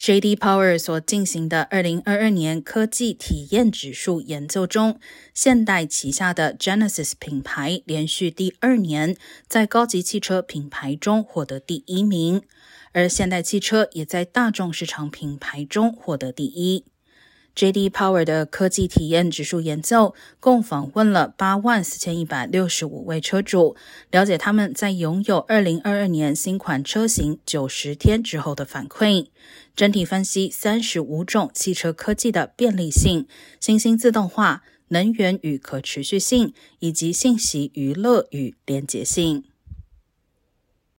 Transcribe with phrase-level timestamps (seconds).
[0.00, 0.34] J.D.
[0.36, 4.98] Power 所进行的二零二二年科技体验指数研究中，
[5.34, 9.14] 现代旗下的 Genesis 品牌连续第二年
[9.46, 12.40] 在高级汽车品牌中获得第一名，
[12.92, 16.86] 而现代汽车也在大众市场品牌中获得第一。
[17.54, 17.90] J.D.
[17.90, 23.76] Power 的科技体验指数研究共访问了八万四千一百六十五位车主，
[24.10, 29.26] 了解他们在拥有二零二二年新款车型九十天之后的反馈。
[29.76, 33.26] 整体分析三十五种汽车科技的便利性、
[33.60, 39.44] 新兴自动化、能源与可持续性，以及信息娱乐与连结性。